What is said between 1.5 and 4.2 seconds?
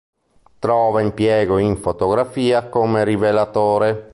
in fotografia come rivelatore.